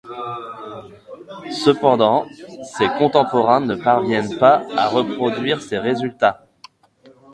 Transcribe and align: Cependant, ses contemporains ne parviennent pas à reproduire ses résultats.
Cependant, 1.51 2.25
ses 2.63 2.87
contemporains 2.97 3.59
ne 3.59 3.75
parviennent 3.75 4.35
pas 4.39 4.65
à 4.75 4.87
reproduire 4.87 5.61
ses 5.61 5.77
résultats. 5.77 6.43